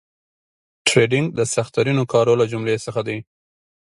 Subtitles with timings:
[0.87, 3.17] ټریډینګ د سخترینو کارو له جملې څخه دي